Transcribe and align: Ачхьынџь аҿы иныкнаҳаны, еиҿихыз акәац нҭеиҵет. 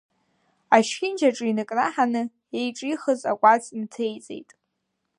Ачхьынџь 0.75 1.23
аҿы 1.29 1.45
иныкнаҳаны, 1.47 2.23
еиҿихыз 2.57 3.21
акәац 3.31 3.63
нҭеиҵет. 3.79 4.49